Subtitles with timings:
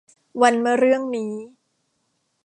[0.41, 1.33] วันมะเรื่องนี้